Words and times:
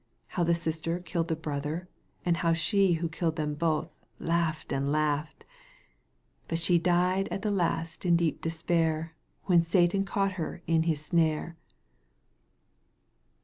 How 0.29 0.43
the 0.43 0.55
sister 0.55 0.99
killed 0.99 1.27
the 1.27 1.35
brother, 1.35 1.87
and 2.25 2.37
how 2.37 2.53
she 2.53 2.93
who 2.93 3.07
killed 3.07 3.35
them 3.35 3.53
both 3.53 3.91
laughed 4.17 4.73
and 4.73 4.91
laughed 4.91 5.45
* 5.95 6.47
Bat 6.47 6.57
she 6.57 6.79
died 6.79 7.27
at 7.27 7.45
last 7.45 8.03
in 8.03 8.15
deep 8.15 8.41
despair 8.41 9.13
When 9.43 9.61
Satan 9.61 10.03
caught 10.03 10.31
her 10.41 10.63
in 10.65 10.81
his 10.89 11.05
snare.' 11.05 11.55